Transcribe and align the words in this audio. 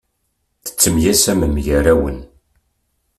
Tettemyasamem 0.65 1.55
gar-awen. 1.65 2.19